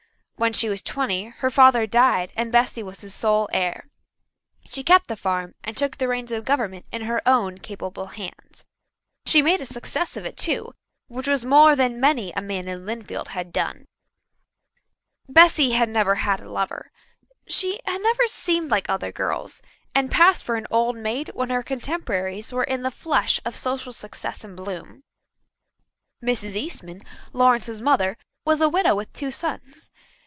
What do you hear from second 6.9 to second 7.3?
in her